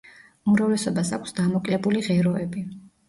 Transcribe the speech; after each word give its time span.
უმრავლესობას 0.51 1.11
აქვს 1.17 1.35
დამოკლებული 1.41 2.03
ღეროები. 2.09 2.65